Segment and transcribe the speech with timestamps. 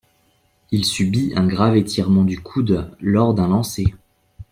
[0.71, 3.93] Il subit un grave étirement du coude lors d'un lancer.